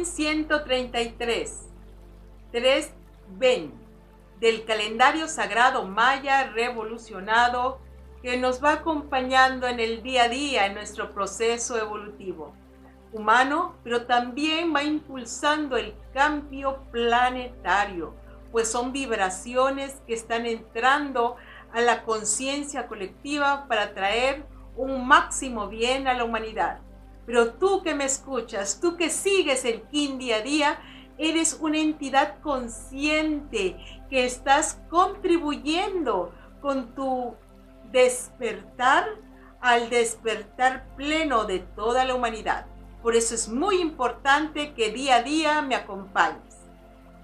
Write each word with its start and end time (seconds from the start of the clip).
Kin 0.00 0.06
133. 0.06 1.68
3 2.52 2.92
Ben 3.38 3.70
del 4.40 4.64
calendario 4.64 5.28
sagrado 5.28 5.86
maya 5.86 6.44
revolucionado 6.54 7.80
que 8.22 8.38
nos 8.38 8.64
va 8.64 8.72
acompañando 8.72 9.68
en 9.68 9.78
el 9.78 10.02
día 10.02 10.22
a 10.22 10.28
día 10.30 10.64
en 10.64 10.72
nuestro 10.72 11.12
proceso 11.12 11.78
evolutivo 11.78 12.54
humano, 13.12 13.74
pero 13.84 14.06
también 14.06 14.74
va 14.74 14.82
impulsando 14.82 15.76
el 15.76 15.94
cambio 16.14 16.82
planetario, 16.90 18.14
pues 18.52 18.70
son 18.70 18.92
vibraciones 18.92 20.00
que 20.06 20.14
están 20.14 20.46
entrando 20.46 21.36
a 21.74 21.82
la 21.82 22.04
conciencia 22.04 22.88
colectiva 22.88 23.66
para 23.68 23.92
traer 23.92 24.46
un 24.76 25.06
máximo 25.06 25.68
bien 25.68 26.08
a 26.08 26.14
la 26.14 26.24
humanidad. 26.24 26.80
Pero 27.30 27.52
tú 27.52 27.80
que 27.84 27.94
me 27.94 28.06
escuchas, 28.06 28.80
tú 28.80 28.96
que 28.96 29.08
sigues 29.08 29.64
el 29.64 29.82
Kin 29.82 30.18
día 30.18 30.38
a 30.38 30.40
día, 30.40 30.80
eres 31.16 31.56
una 31.60 31.78
entidad 31.78 32.40
consciente 32.40 33.76
que 34.10 34.24
estás 34.24 34.80
contribuyendo 34.90 36.34
con 36.60 36.92
tu 36.96 37.36
despertar 37.92 39.06
al 39.60 39.90
despertar 39.90 40.88
pleno 40.96 41.44
de 41.44 41.60
toda 41.60 42.04
la 42.04 42.16
humanidad. 42.16 42.66
Por 43.00 43.14
eso 43.14 43.36
es 43.36 43.48
muy 43.48 43.80
importante 43.80 44.74
que 44.74 44.90
día 44.90 45.18
a 45.18 45.22
día 45.22 45.62
me 45.62 45.76
acompañes. 45.76 46.56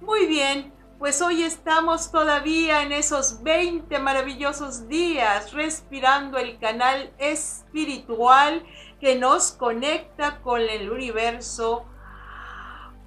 Muy 0.01 0.27
bien, 0.27 0.73
pues 1.01 1.21
hoy 1.21 1.43
estamos 1.43 2.13
todavía 2.13 2.83
en 2.83 2.93
esos 2.93 3.43
20 3.43 3.99
maravillosos 3.99 4.89
días 4.89 5.53
respirando 5.53 6.39
el 6.39 6.61
canal 6.61 7.13
espiritual 7.19 8.65
que 9.07 9.15
nos 9.15 9.53
conecta 9.53 10.41
con 10.41 10.61
el 10.61 10.91
universo 10.91 11.85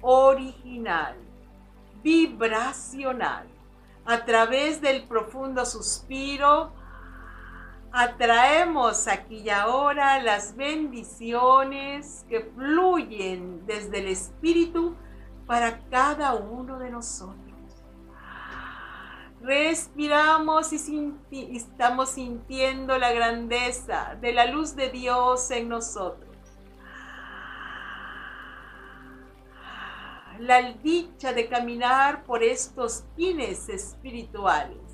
original, 0.00 1.14
vibracional. 2.02 3.46
A 4.06 4.24
través 4.24 4.80
del 4.80 5.02
profundo 5.02 5.66
suspiro, 5.66 6.72
atraemos 7.92 9.08
aquí 9.08 9.40
y 9.40 9.50
ahora 9.50 10.22
las 10.22 10.56
bendiciones 10.56 12.24
que 12.30 12.50
fluyen 12.56 13.66
desde 13.66 13.98
el 13.98 14.06
Espíritu 14.06 14.96
para 15.46 15.80
cada 15.90 16.32
uno 16.32 16.78
de 16.78 16.88
nosotros. 16.88 17.49
Respiramos 19.40 20.72
y 20.72 21.56
estamos 21.56 22.10
sintiendo 22.10 22.98
la 22.98 23.12
grandeza 23.12 24.16
de 24.20 24.32
la 24.32 24.46
luz 24.46 24.76
de 24.76 24.90
Dios 24.90 25.50
en 25.50 25.68
nosotros. 25.68 26.28
La 30.38 30.72
dicha 30.72 31.32
de 31.32 31.48
caminar 31.48 32.24
por 32.24 32.42
estos 32.42 33.04
pines 33.16 33.68
espirituales 33.68 34.90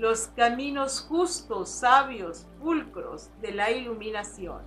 los 0.00 0.28
caminos 0.28 1.02
justos, 1.02 1.68
sabios, 1.68 2.46
pulcros 2.58 3.28
de 3.42 3.52
la 3.52 3.70
iluminación. 3.70 4.62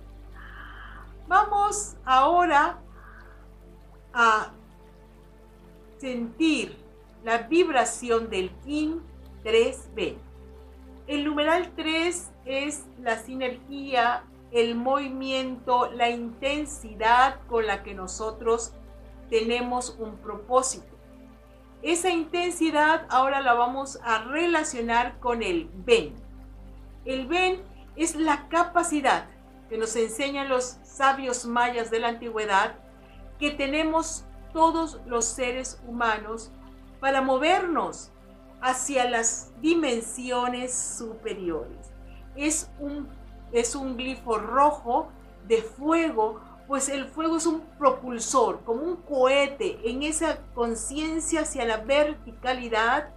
Vamos 1.26 1.96
ahora 2.04 2.78
a 4.12 4.52
sentir 5.98 6.83
la 7.24 7.38
vibración 7.38 8.28
del 8.28 8.50
Kin 8.60 9.02
3B. 9.44 10.16
El 11.06 11.24
numeral 11.24 11.72
3 11.74 12.30
es 12.44 12.84
la 13.00 13.18
sinergia, 13.18 14.24
el 14.52 14.74
movimiento, 14.74 15.90
la 15.90 16.10
intensidad 16.10 17.40
con 17.48 17.66
la 17.66 17.82
que 17.82 17.94
nosotros 17.94 18.74
tenemos 19.30 19.96
un 19.98 20.16
propósito. 20.18 20.86
Esa 21.82 22.10
intensidad 22.10 23.06
ahora 23.08 23.40
la 23.40 23.54
vamos 23.54 23.98
a 24.04 24.24
relacionar 24.24 25.18
con 25.18 25.42
el 25.42 25.68
ven. 25.74 26.14
El 27.04 27.26
ven 27.26 27.62
es 27.96 28.16
la 28.16 28.48
capacidad 28.48 29.26
que 29.68 29.78
nos 29.78 29.96
enseñan 29.96 30.48
los 30.48 30.78
sabios 30.82 31.46
mayas 31.46 31.90
de 31.90 32.00
la 32.00 32.08
antigüedad 32.08 32.74
que 33.38 33.50
tenemos 33.50 34.24
todos 34.52 35.00
los 35.06 35.24
seres 35.24 35.82
humanos 35.86 36.52
para 37.04 37.20
movernos 37.20 38.10
hacia 38.62 39.04
las 39.10 39.52
dimensiones 39.60 40.72
superiores. 40.72 41.92
Es 42.34 42.70
un, 42.78 43.10
es 43.52 43.74
un 43.74 43.98
glifo 43.98 44.38
rojo 44.38 45.10
de 45.46 45.60
fuego 45.60 46.40
pues 46.66 46.88
el 46.88 47.04
fuego 47.04 47.36
es 47.36 47.44
un 47.44 47.60
propulsor, 47.78 48.62
como 48.64 48.84
un 48.84 48.96
cohete 48.96 49.78
en 49.84 50.02
esa 50.02 50.38
conciencia 50.54 51.42
hacia 51.42 51.66
la 51.66 51.76
verticalidad. 51.76 53.10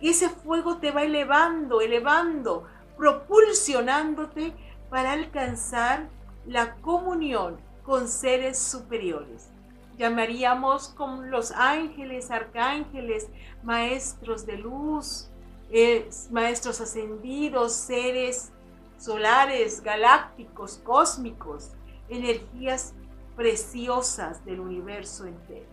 Ese 0.00 0.30
fuego 0.30 0.78
te 0.78 0.90
va 0.90 1.02
elevando, 1.02 1.82
elevando, 1.82 2.64
propulsionándote 2.96 4.54
para 4.88 5.12
alcanzar 5.12 6.08
la 6.46 6.76
comunión 6.76 7.60
con 7.82 8.08
seres 8.08 8.58
superiores. 8.58 9.50
Llamaríamos 9.98 10.90
como 10.90 11.22
los 11.22 11.50
ángeles, 11.50 12.30
arcángeles, 12.30 13.28
maestros 13.64 14.46
de 14.46 14.56
luz, 14.56 15.28
eh, 15.70 16.08
maestros 16.30 16.80
ascendidos, 16.80 17.72
seres 17.72 18.52
solares, 18.96 19.82
galácticos, 19.82 20.80
cósmicos 20.84 21.72
energías 22.08 22.94
preciosas 23.36 24.44
del 24.44 24.60
universo 24.60 25.26
entero. 25.26 25.66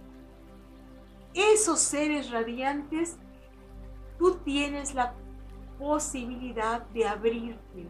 Esos 1.33 1.79
seres 1.79 2.31
radiantes, 2.31 3.17
tú 4.17 4.35
tienes 4.43 4.93
la 4.95 5.13
posibilidad 5.77 6.81
de 6.87 7.07
abrirte 7.07 7.87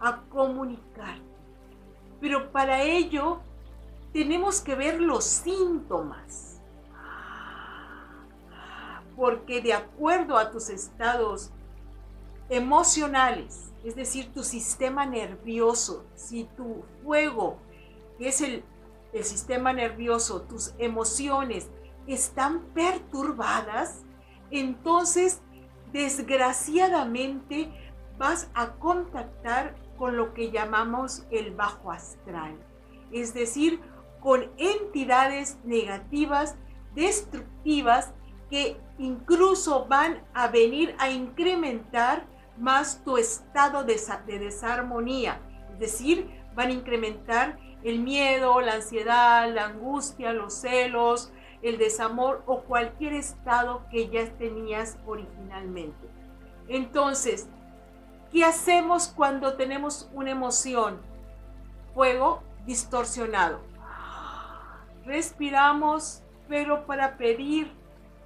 a 0.00 0.20
comunicar. 0.28 1.18
Pero 2.20 2.50
para 2.50 2.82
ello 2.82 3.40
tenemos 4.16 4.62
que 4.62 4.74
ver 4.74 4.98
los 4.98 5.24
síntomas. 5.24 6.58
Porque 9.14 9.60
de 9.60 9.74
acuerdo 9.74 10.38
a 10.38 10.50
tus 10.50 10.70
estados 10.70 11.50
emocionales, 12.48 13.74
es 13.84 13.94
decir, 13.94 14.32
tu 14.32 14.42
sistema 14.42 15.04
nervioso, 15.04 16.06
si 16.14 16.44
tu 16.56 16.82
fuego, 17.04 17.58
que 18.16 18.28
es 18.28 18.40
el, 18.40 18.64
el 19.12 19.22
sistema 19.22 19.74
nervioso, 19.74 20.40
tus 20.40 20.72
emociones 20.78 21.68
están 22.06 22.62
perturbadas, 22.72 24.02
entonces 24.50 25.42
desgraciadamente 25.92 27.70
vas 28.16 28.48
a 28.54 28.76
contactar 28.76 29.76
con 29.98 30.16
lo 30.16 30.32
que 30.32 30.50
llamamos 30.50 31.26
el 31.30 31.54
bajo 31.54 31.92
astral, 31.92 32.56
es 33.12 33.34
decir, 33.34 33.78
con 34.26 34.50
entidades 34.56 35.56
negativas, 35.62 36.56
destructivas, 36.96 38.12
que 38.50 38.76
incluso 38.98 39.86
van 39.86 40.20
a 40.34 40.48
venir 40.48 40.96
a 40.98 41.10
incrementar 41.10 42.26
más 42.58 43.04
tu 43.04 43.18
estado 43.18 43.84
de, 43.84 43.94
desarmonía. 44.40 45.40
Es 45.74 45.78
decir, 45.78 46.28
van 46.56 46.70
a 46.70 46.72
incrementar 46.72 47.56
el 47.84 48.00
miedo, 48.00 48.60
la 48.60 48.72
ansiedad, 48.72 49.48
la 49.54 49.66
angustia, 49.66 50.32
los 50.32 50.54
celos, 50.54 51.30
el 51.62 51.78
desamor 51.78 52.42
o 52.46 52.62
cualquier 52.62 53.12
estado 53.12 53.86
que 53.92 54.08
ya 54.08 54.28
tenías 54.38 54.98
originalmente. 55.06 56.08
Entonces, 56.66 57.46
¿qué 58.32 58.44
hacemos 58.44 59.06
cuando 59.06 59.54
tenemos 59.54 60.10
una 60.12 60.32
emoción? 60.32 61.00
Fuego 61.94 62.42
distorsionado. 62.66 63.75
Respiramos, 65.06 66.24
pero 66.48 66.84
para 66.84 67.16
pedir 67.16 67.72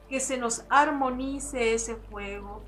que 0.09 0.19
se 0.19 0.38
nos 0.38 0.65
armonice 0.71 1.75
ese 1.75 1.94
fuego, 1.94 2.62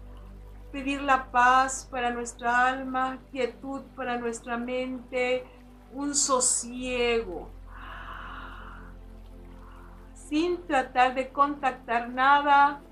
pedir 0.71 1.01
la 1.01 1.31
paz 1.33 1.89
para 1.91 2.11
nuestra 2.11 2.67
alma, 2.67 3.19
quietud 3.31 3.81
para 3.97 4.19
nuestra 4.19 4.59
mente, 4.59 5.47
un 5.95 6.15
sosiego, 6.15 7.49
sin 10.29 10.67
tratar 10.67 11.15
de 11.15 11.31
contactar 11.31 12.11
nada. 12.11 12.83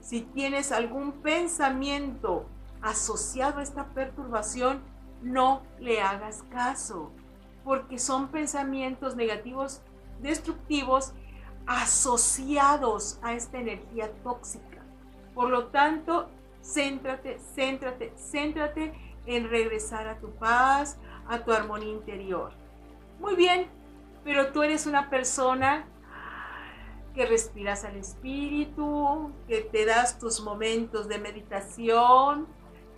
Si 0.00 0.22
tienes 0.22 0.72
algún 0.72 1.12
pensamiento 1.12 2.46
asociado 2.80 3.60
a 3.60 3.62
esta 3.62 3.86
perturbación, 3.88 4.80
no 5.22 5.62
le 5.78 6.00
hagas 6.00 6.42
caso, 6.50 7.12
porque 7.62 7.98
son 7.98 8.28
pensamientos 8.28 9.16
negativos, 9.16 9.82
destructivos, 10.22 11.12
asociados 11.66 13.18
a 13.22 13.34
esta 13.34 13.58
energía 13.58 14.10
tóxica. 14.22 14.84
Por 15.34 15.50
lo 15.50 15.66
tanto, 15.66 16.28
Céntrate, 16.62 17.38
céntrate, 17.38 18.12
céntrate 18.16 18.92
en 19.26 19.50
regresar 19.50 20.06
a 20.06 20.18
tu 20.18 20.30
paz, 20.36 20.98
a 21.28 21.44
tu 21.44 21.52
armonía 21.52 21.90
interior. 21.90 22.52
Muy 23.18 23.34
bien, 23.34 23.68
pero 24.24 24.52
tú 24.52 24.62
eres 24.62 24.86
una 24.86 25.10
persona 25.10 25.86
que 27.14 27.26
respiras 27.26 27.84
al 27.84 27.96
espíritu, 27.96 29.32
que 29.48 29.60
te 29.60 29.84
das 29.84 30.18
tus 30.18 30.40
momentos 30.40 31.08
de 31.08 31.18
meditación, 31.18 32.46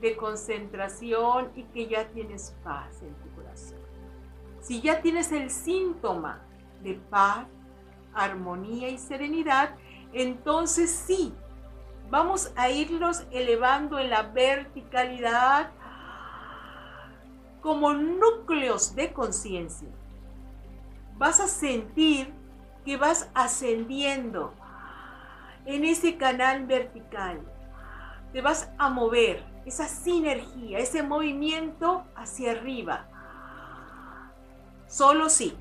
de 0.00 0.16
concentración 0.16 1.50
y 1.56 1.64
que 1.64 1.88
ya 1.88 2.08
tienes 2.10 2.54
paz 2.62 3.02
en 3.02 3.14
tu 3.14 3.34
corazón. 3.34 3.78
Si 4.60 4.80
ya 4.82 5.00
tienes 5.00 5.32
el 5.32 5.50
síntoma 5.50 6.43
de 6.84 6.94
paz, 6.94 7.46
armonía 8.14 8.88
y 8.88 8.98
serenidad, 8.98 9.74
entonces 10.12 10.90
sí, 10.90 11.34
vamos 12.10 12.52
a 12.54 12.70
irlos 12.70 13.26
elevando 13.32 13.98
en 13.98 14.10
la 14.10 14.22
verticalidad 14.22 15.72
como 17.60 17.94
núcleos 17.94 18.94
de 18.94 19.12
conciencia. 19.12 19.88
Vas 21.16 21.40
a 21.40 21.48
sentir 21.48 22.32
que 22.84 22.96
vas 22.96 23.30
ascendiendo 23.34 24.52
en 25.64 25.84
ese 25.84 26.16
canal 26.16 26.66
vertical. 26.66 27.40
Te 28.32 28.42
vas 28.42 28.70
a 28.78 28.90
mover, 28.90 29.42
esa 29.64 29.88
sinergia, 29.88 30.78
ese 30.78 31.02
movimiento 31.02 32.04
hacia 32.14 32.50
arriba. 32.50 33.06
Solo 34.86 35.30
sí, 35.30 35.56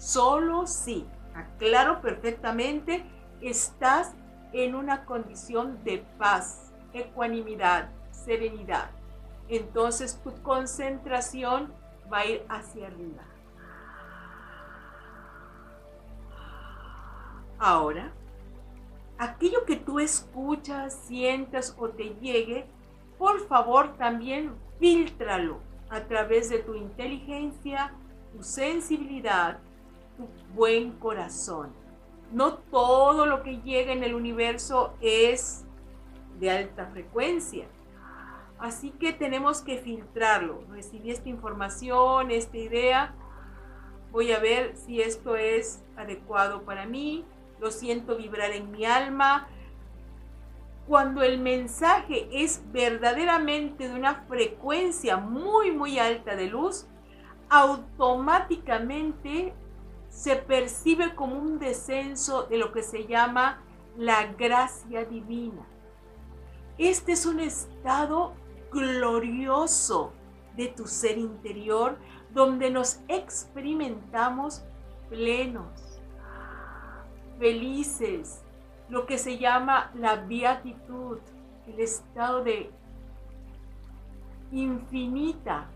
solo 0.00 0.66
sí, 0.66 1.06
aclaro 1.34 2.00
perfectamente, 2.00 3.04
estás 3.42 4.14
en 4.52 4.74
una 4.74 5.04
condición 5.04 5.84
de 5.84 5.98
paz, 6.18 6.72
ecuanimidad, 6.94 7.90
serenidad. 8.10 8.90
Entonces 9.48 10.18
tu 10.24 10.32
concentración 10.42 11.72
va 12.10 12.20
a 12.20 12.26
ir 12.26 12.46
hacia 12.48 12.86
arriba. 12.86 13.22
Ahora, 17.58 18.10
aquello 19.18 19.66
que 19.66 19.76
tú 19.76 20.00
escuchas, 20.00 20.94
sientas 20.94 21.76
o 21.78 21.90
te 21.90 22.14
llegue, 22.20 22.66
por 23.18 23.46
favor 23.48 23.98
también 23.98 24.54
filtralo 24.78 25.60
a 25.90 26.00
través 26.00 26.48
de 26.48 26.60
tu 26.60 26.74
inteligencia, 26.74 27.92
tu 28.32 28.42
sensibilidad, 28.42 29.58
buen 30.54 30.92
corazón. 30.92 31.72
No 32.32 32.54
todo 32.54 33.26
lo 33.26 33.42
que 33.42 33.60
llega 33.62 33.92
en 33.92 34.04
el 34.04 34.14
universo 34.14 34.94
es 35.00 35.64
de 36.38 36.50
alta 36.50 36.86
frecuencia. 36.86 37.66
Así 38.58 38.90
que 38.90 39.12
tenemos 39.12 39.62
que 39.62 39.78
filtrarlo. 39.78 40.62
Recibí 40.70 41.10
esta 41.10 41.28
información, 41.28 42.30
esta 42.30 42.56
idea. 42.56 43.14
Voy 44.12 44.32
a 44.32 44.38
ver 44.38 44.76
si 44.76 45.00
esto 45.00 45.36
es 45.36 45.82
adecuado 45.96 46.62
para 46.62 46.86
mí 46.86 47.24
lo 47.60 47.70
siento 47.70 48.16
vibrar 48.16 48.50
en 48.52 48.70
mi 48.70 48.84
alma. 48.84 49.48
Cuando 50.88 51.22
el 51.22 51.38
mensaje 51.38 52.28
es 52.32 52.62
verdaderamente 52.72 53.88
de 53.88 53.94
una 53.94 54.24
frecuencia 54.26 55.18
muy, 55.18 55.70
muy 55.70 55.98
alta 55.98 56.34
de 56.34 56.46
luz, 56.46 56.86
automáticamente 57.48 59.54
se 60.10 60.36
percibe 60.36 61.14
como 61.14 61.38
un 61.38 61.58
descenso 61.58 62.42
de 62.42 62.58
lo 62.58 62.72
que 62.72 62.82
se 62.82 63.06
llama 63.06 63.62
la 63.96 64.26
gracia 64.26 65.04
divina. 65.04 65.66
Este 66.76 67.12
es 67.12 67.24
un 67.24 67.40
estado 67.40 68.34
glorioso 68.70 70.12
de 70.56 70.68
tu 70.68 70.86
ser 70.86 71.16
interior 71.16 71.96
donde 72.32 72.70
nos 72.70 73.00
experimentamos 73.08 74.62
plenos, 75.08 76.00
felices, 77.38 78.42
lo 78.88 79.06
que 79.06 79.18
se 79.18 79.38
llama 79.38 79.90
la 79.94 80.16
beatitud, 80.16 81.18
el 81.66 81.80
estado 81.80 82.42
de 82.44 82.70
infinita 84.52 85.68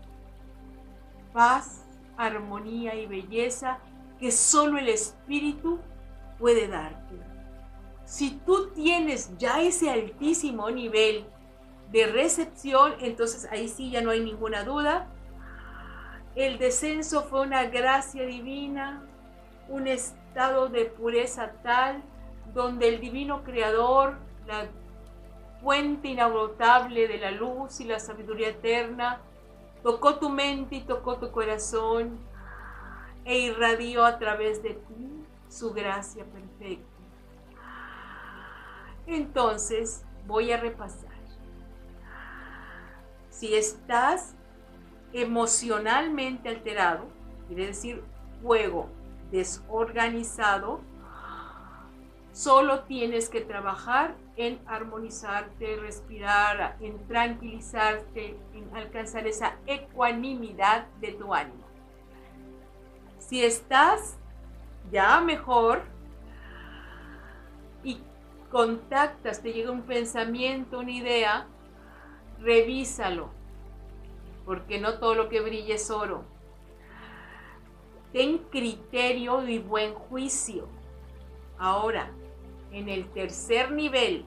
paz, 1.33 1.85
armonía 2.17 2.95
y 2.95 3.07
belleza 3.07 3.79
que 4.19 4.31
solo 4.31 4.77
el 4.77 4.89
Espíritu 4.89 5.79
puede 6.39 6.67
darte. 6.67 7.15
Si 8.05 8.31
tú 8.45 8.69
tienes 8.69 9.35
ya 9.37 9.61
ese 9.61 9.89
altísimo 9.89 10.69
nivel 10.69 11.25
de 11.91 12.07
recepción, 12.07 12.93
entonces 12.99 13.47
ahí 13.51 13.67
sí 13.67 13.89
ya 13.91 14.01
no 14.01 14.11
hay 14.11 14.19
ninguna 14.19 14.63
duda. 14.63 15.07
El 16.35 16.57
descenso 16.57 17.23
fue 17.23 17.41
una 17.41 17.65
gracia 17.65 18.25
divina, 18.25 19.03
un 19.69 19.87
estado 19.87 20.67
de 20.67 20.85
pureza 20.85 21.53
tal 21.63 22.03
donde 22.53 22.89
el 22.89 23.01
divino 23.01 23.43
creador, 23.43 24.17
la 24.45 24.67
fuente 25.61 26.09
inagotable 26.09 27.07
de 27.07 27.17
la 27.17 27.31
luz 27.31 27.79
y 27.79 27.85
la 27.85 27.99
sabiduría 27.99 28.49
eterna, 28.49 29.21
tocó 29.81 30.15
tu 30.19 30.29
mente 30.29 30.75
y 30.75 30.81
tocó 30.81 31.17
tu 31.17 31.31
corazón 31.31 32.19
e 33.25 33.39
irradió 33.39 34.05
a 34.05 34.17
través 34.19 34.63
de 34.63 34.75
ti 34.75 35.25
su 35.49 35.73
gracia 35.73 36.25
perfecta. 36.25 36.85
Entonces 39.07 40.05
voy 40.25 40.51
a 40.51 40.57
repasar. 40.57 41.13
Si 43.29 43.53
estás 43.53 44.35
emocionalmente 45.11 46.49
alterado, 46.49 47.05
quiere 47.47 47.67
decir 47.67 48.03
fuego 48.41 48.89
desorganizado, 49.31 50.79
solo 52.31 52.83
tienes 52.83 53.29
que 53.29 53.41
trabajar 53.41 54.15
en 54.37 54.59
armonizarte, 54.67 55.77
respirar, 55.77 56.77
en 56.79 57.05
tranquilizarte, 57.07 58.37
en 58.53 58.75
alcanzar 58.75 59.27
esa 59.27 59.57
ecuanimidad 59.65 60.87
de 61.01 61.13
tu 61.13 61.33
ánimo. 61.33 61.64
Si 63.27 63.43
estás 63.43 64.17
ya 64.91 65.19
mejor 65.21 65.81
y 67.83 67.99
contactas, 68.51 69.41
te 69.41 69.53
llega 69.53 69.71
un 69.71 69.83
pensamiento, 69.83 70.79
una 70.79 70.91
idea, 70.91 71.47
revísalo, 72.39 73.29
porque 74.45 74.79
no 74.79 74.99
todo 74.99 75.15
lo 75.15 75.29
que 75.29 75.41
brilla 75.41 75.75
es 75.75 75.89
oro 75.89 76.35
ten 78.15 78.37
criterio 78.49 79.45
y 79.45 79.59
buen 79.59 79.93
juicio. 79.93 80.69
Ahora, 81.57 82.09
en 82.71 82.87
el 82.87 83.11
tercer 83.11 83.73
nivel, 83.73 84.23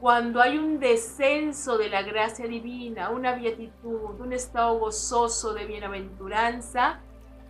cuando 0.00 0.40
hay 0.40 0.56
un 0.56 0.80
descenso 0.80 1.76
de 1.76 1.90
la 1.90 2.00
gracia 2.00 2.46
divina, 2.46 3.10
una 3.10 3.34
beatitud, 3.34 4.18
un 4.18 4.32
estado 4.32 4.78
gozoso 4.78 5.52
de 5.52 5.66
bienaventuranza, 5.66 7.00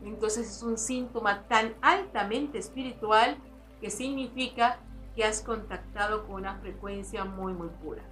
entonces 0.03 0.49
es 0.49 0.63
un 0.63 0.79
síntoma 0.79 1.43
tan 1.49 1.75
altamente 1.83 2.59
espiritual 2.59 3.37
que 3.81 3.91
significa 3.91 4.79
que 5.15 5.25
has 5.25 5.43
contactado 5.43 6.27
con 6.27 6.37
una 6.37 6.57
frecuencia 6.57 7.25
muy, 7.25 7.53
muy 7.53 7.69
pura. 7.69 8.03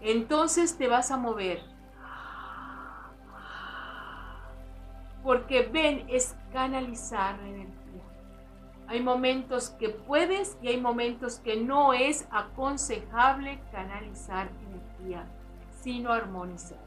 Entonces 0.00 0.76
te 0.78 0.88
vas 0.88 1.10
a 1.10 1.16
mover 1.16 1.60
porque 5.26 5.62
ven 5.62 6.04
es 6.08 6.36
canalizar 6.52 7.36
la 7.40 7.48
energía. 7.48 8.02
Hay 8.86 9.02
momentos 9.02 9.70
que 9.70 9.88
puedes 9.88 10.56
y 10.62 10.68
hay 10.68 10.80
momentos 10.80 11.40
que 11.40 11.56
no 11.56 11.92
es 11.92 12.28
aconsejable 12.30 13.60
canalizar 13.72 14.48
energía, 14.68 15.26
sino 15.82 16.12
armonizar. 16.12 16.78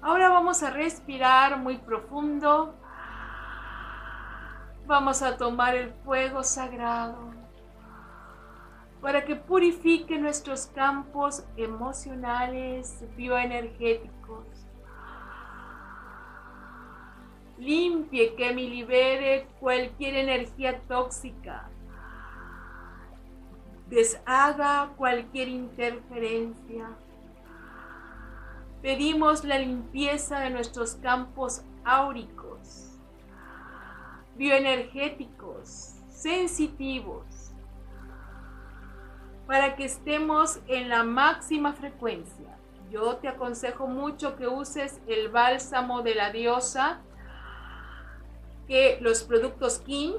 Ahora 0.00 0.30
vamos 0.30 0.62
a 0.62 0.70
respirar 0.70 1.58
muy 1.58 1.76
profundo. 1.76 2.74
Vamos 4.86 5.22
a 5.22 5.36
tomar 5.36 5.76
el 5.76 5.92
fuego 6.04 6.42
sagrado 6.42 7.32
para 9.00 9.24
que 9.24 9.34
purifique 9.34 10.18
nuestros 10.18 10.66
campos 10.66 11.44
emocionales, 11.56 13.04
bioenergéticos. 13.16 14.46
Limpie, 17.58 18.34
que 18.34 18.52
me 18.54 18.62
libere 18.62 19.46
cualquier 19.60 20.16
energía 20.16 20.80
tóxica, 20.88 21.68
deshaga 23.88 24.90
cualquier 24.96 25.48
interferencia. 25.48 26.88
Pedimos 28.80 29.44
la 29.44 29.58
limpieza 29.58 30.40
de 30.40 30.50
nuestros 30.50 30.96
campos 30.96 31.62
áuricos, 31.84 32.41
bioenergéticos, 34.36 35.94
sensitivos, 36.08 37.52
para 39.46 39.76
que 39.76 39.84
estemos 39.84 40.60
en 40.68 40.88
la 40.88 41.02
máxima 41.02 41.72
frecuencia. 41.72 42.56
Yo 42.90 43.16
te 43.16 43.28
aconsejo 43.28 43.86
mucho 43.86 44.36
que 44.36 44.46
uses 44.46 45.00
el 45.06 45.28
bálsamo 45.28 46.02
de 46.02 46.14
la 46.14 46.30
diosa 46.30 47.00
que 48.66 48.98
los 49.00 49.24
productos 49.24 49.78
King 49.80 50.12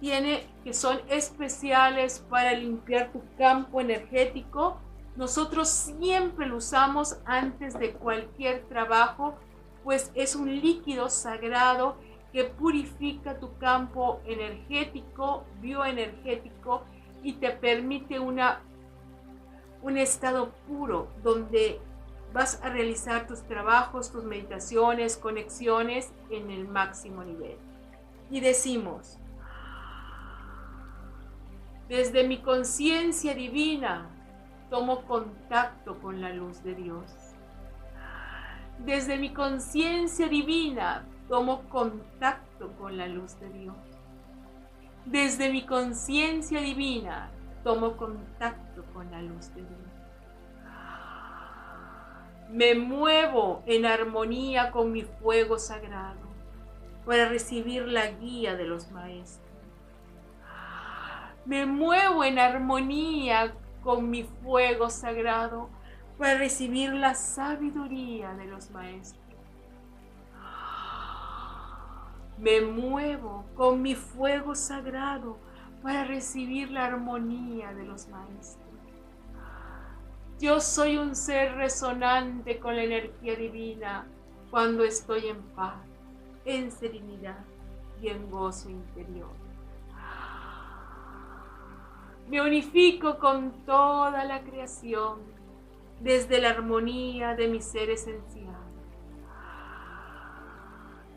tiene 0.00 0.46
que 0.62 0.74
son 0.74 1.00
especiales 1.08 2.24
para 2.28 2.52
limpiar 2.52 3.10
tu 3.12 3.22
campo 3.38 3.80
energético. 3.80 4.78
Nosotros 5.16 5.68
siempre 5.68 6.46
lo 6.46 6.56
usamos 6.56 7.18
antes 7.24 7.78
de 7.78 7.92
cualquier 7.92 8.64
trabajo, 8.68 9.36
pues 9.82 10.10
es 10.14 10.36
un 10.36 10.60
líquido 10.60 11.08
sagrado 11.08 11.96
que 12.36 12.44
purifica 12.44 13.40
tu 13.40 13.56
campo 13.56 14.20
energético, 14.26 15.46
bioenergético 15.62 16.82
y 17.22 17.32
te 17.32 17.48
permite 17.48 18.20
una, 18.20 18.60
un 19.80 19.96
estado 19.96 20.50
puro 20.68 21.08
donde 21.22 21.80
vas 22.34 22.62
a 22.62 22.68
realizar 22.68 23.26
tus 23.26 23.40
trabajos, 23.44 24.12
tus 24.12 24.24
meditaciones, 24.24 25.16
conexiones 25.16 26.12
en 26.28 26.50
el 26.50 26.68
máximo 26.68 27.24
nivel. 27.24 27.56
Y 28.30 28.40
decimos, 28.40 29.18
desde 31.88 32.28
mi 32.28 32.42
conciencia 32.42 33.34
divina 33.34 34.10
tomo 34.68 35.06
contacto 35.06 35.98
con 36.02 36.20
la 36.20 36.34
luz 36.34 36.62
de 36.62 36.74
Dios. 36.74 37.10
Desde 38.84 39.16
mi 39.16 39.32
conciencia 39.32 40.28
divina 40.28 41.06
tomo 41.28 41.68
contacto 41.68 42.72
con 42.78 42.96
la 42.96 43.06
luz 43.06 43.38
de 43.40 43.50
Dios. 43.50 43.76
Desde 45.04 45.50
mi 45.50 45.64
conciencia 45.66 46.60
divina 46.60 47.30
tomo 47.62 47.96
contacto 47.96 48.84
con 48.92 49.10
la 49.10 49.22
luz 49.22 49.54
de 49.54 49.62
Dios. 49.62 49.96
Me 52.50 52.74
muevo 52.76 53.62
en 53.66 53.86
armonía 53.86 54.70
con 54.70 54.92
mi 54.92 55.02
fuego 55.02 55.58
sagrado 55.58 56.26
para 57.04 57.28
recibir 57.28 57.86
la 57.86 58.06
guía 58.06 58.56
de 58.56 58.64
los 58.64 58.90
maestros. 58.92 59.46
Me 61.44 61.66
muevo 61.66 62.24
en 62.24 62.38
armonía 62.38 63.54
con 63.82 64.10
mi 64.10 64.24
fuego 64.24 64.90
sagrado 64.90 65.70
para 66.18 66.38
recibir 66.38 66.92
la 66.92 67.14
sabiduría 67.14 68.34
de 68.34 68.46
los 68.46 68.70
maestros. 68.70 69.25
Me 72.38 72.60
muevo 72.60 73.44
con 73.54 73.80
mi 73.80 73.94
fuego 73.94 74.54
sagrado 74.54 75.38
para 75.82 76.04
recibir 76.04 76.70
la 76.70 76.86
armonía 76.86 77.72
de 77.72 77.84
los 77.84 78.08
maestros. 78.08 78.66
Yo 80.38 80.60
soy 80.60 80.98
un 80.98 81.16
ser 81.16 81.54
resonante 81.54 82.58
con 82.58 82.76
la 82.76 82.82
energía 82.82 83.36
divina 83.36 84.06
cuando 84.50 84.84
estoy 84.84 85.28
en 85.28 85.40
paz, 85.54 85.78
en 86.44 86.70
serenidad 86.70 87.42
y 88.02 88.08
en 88.08 88.30
gozo 88.30 88.68
interior. 88.68 89.30
Me 92.28 92.42
unifico 92.42 93.18
con 93.18 93.52
toda 93.64 94.24
la 94.24 94.42
creación 94.42 95.20
desde 96.00 96.40
la 96.40 96.50
armonía 96.50 97.34
de 97.34 97.48
mi 97.48 97.62
ser 97.62 97.88
esencial. 97.88 98.55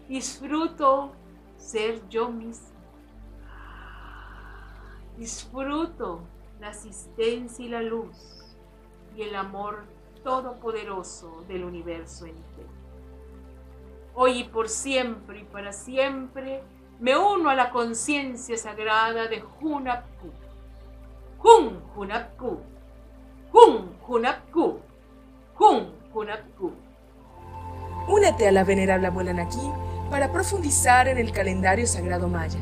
Disfruto 0.10 1.12
ser 1.56 2.02
yo 2.10 2.30
mismo. 2.30 2.80
Disfruto 5.20 6.22
la 6.60 6.70
asistencia 6.70 7.64
y 7.64 7.70
la 7.70 7.84
luz 7.84 8.58
y 9.16 9.22
el 9.22 9.36
amor 9.36 9.84
todopoderoso 10.24 11.44
del 11.48 11.64
universo 11.64 12.26
entero. 12.26 12.70
Hoy 14.16 14.40
y 14.40 14.44
por 14.46 14.68
siempre 14.68 15.42
y 15.42 15.44
para 15.44 15.72
siempre 15.74 16.64
me 17.00 17.16
uno 17.16 17.52
a 17.52 17.56
la 17.56 17.70
conciencia 17.70 18.58
sagrada 18.58 19.28
de 19.28 19.44
Hunapku. 19.62 20.32
Hun 21.44 21.84
Hunapku. 21.96 22.60
Hun 23.54 23.96
Hunapku. 24.08 24.80
Hun 25.60 25.94
Hunapku. 26.12 26.72
Únete 28.08 28.48
a 28.48 28.52
la 28.52 28.64
venerable 28.64 29.06
abuela 29.06 29.34
Naki 29.34 29.89
para 30.10 30.32
profundizar 30.32 31.08
en 31.08 31.18
el 31.18 31.32
calendario 31.32 31.88
sagrado 31.88 32.28
maya 32.28 32.60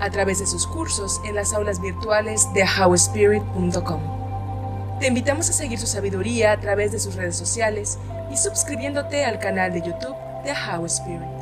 a 0.00 0.10
través 0.10 0.38
de 0.38 0.46
sus 0.46 0.66
cursos 0.66 1.20
en 1.24 1.34
las 1.34 1.52
aulas 1.52 1.80
virtuales 1.80 2.48
de 2.54 2.64
howspirit.com. 2.64 4.00
Te 4.98 5.06
invitamos 5.06 5.48
a 5.50 5.52
seguir 5.52 5.78
su 5.78 5.86
sabiduría 5.86 6.52
a 6.52 6.60
través 6.60 6.92
de 6.92 6.98
sus 6.98 7.14
redes 7.14 7.36
sociales 7.36 7.98
y 8.30 8.36
suscribiéndote 8.36 9.24
al 9.24 9.38
canal 9.38 9.72
de 9.72 9.82
YouTube 9.82 10.16
de 10.44 10.52
How 10.52 10.86
Spirit. 10.86 11.39